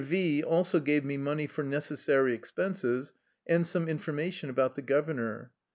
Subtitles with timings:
[0.03, 3.13] V also gave me money for necessary expenses
[3.45, 5.49] and some information about the gov ernor.